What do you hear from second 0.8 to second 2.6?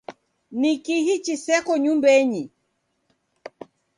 kihi chiseko nyumbenyi?